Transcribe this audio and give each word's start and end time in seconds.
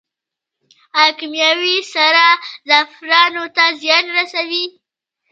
آیا 0.99 1.13
کیمیاوي 1.19 1.75
سره 1.93 2.25
زعفرانو 2.69 3.45
ته 3.55 3.63
زیان 3.81 4.05
رسوي؟ 4.17 4.65